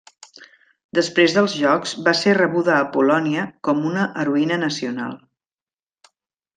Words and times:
Després 0.99 1.35
dels 1.35 1.57
Jocs 1.65 1.93
va 2.09 2.15
ser 2.21 2.35
rebuda 2.39 2.73
a 2.79 2.89
Polònia 2.97 3.47
com 3.69 3.87
una 3.93 4.09
heroïna 4.27 4.63
nacional. 4.67 5.17